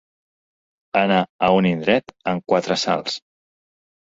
Anar 1.01 1.19
a 1.47 1.49
un 1.57 1.67
indret 1.73 2.15
en 2.33 2.43
quatre 2.53 2.79
salts. 2.87 3.19